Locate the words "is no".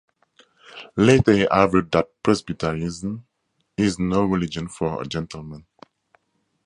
3.77-4.25